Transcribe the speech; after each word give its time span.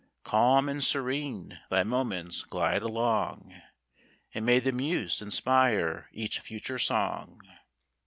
Calm 0.23 0.67
and 0.67 0.83
serene 0.83 1.59
thy 1.69 1.83
moments 1.83 2.41
glide 2.41 2.81
along, 2.81 3.61
And 4.33 4.43
may 4.43 4.57
the 4.57 4.71
muse 4.71 5.21
inspire 5.21 6.09
each 6.11 6.39
future 6.39 6.79
song! 6.79 7.39